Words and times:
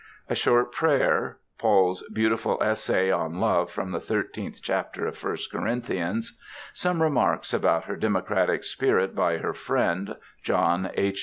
A 0.31 0.33
short 0.33 0.71
prayer, 0.71 1.37
Paul's 1.59 2.01
beautiful 2.11 2.57
essay 2.59 3.11
on 3.11 3.39
"Love" 3.39 3.69
from 3.71 3.91
the 3.91 3.99
Thirteenth 3.99 4.59
Chapter 4.59 5.05
of 5.05 5.15
First 5.15 5.51
Corinthians, 5.51 6.39
some 6.73 7.03
remarks 7.03 7.53
about 7.53 7.83
her 7.83 7.95
democratic 7.95 8.63
spirit 8.63 9.13
by 9.13 9.37
her 9.37 9.53
friend, 9.53 10.15
John 10.41 10.89
H. 10.95 11.19